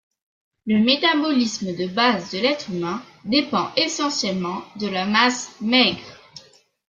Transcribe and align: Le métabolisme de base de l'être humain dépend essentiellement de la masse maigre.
Le 0.65 0.79
métabolisme 0.79 1.75
de 1.75 1.85
base 1.85 2.31
de 2.31 2.39
l'être 2.39 2.71
humain 2.71 3.03
dépend 3.23 3.71
essentiellement 3.75 4.63
de 4.77 4.87
la 4.87 5.05
masse 5.05 5.55
maigre. 5.61 6.17